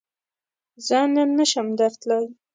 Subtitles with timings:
[0.85, 2.25] زۀ نن نشم درتلای